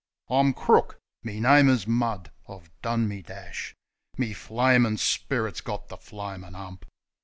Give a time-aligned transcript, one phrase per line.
[0.31, 3.75] I'm crook; me name is Mud; I've done me dash;
[4.17, 6.85] Me flamin' spirit's got the flamin' 'ump!